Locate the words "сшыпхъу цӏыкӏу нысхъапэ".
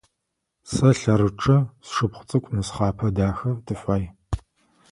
1.87-3.07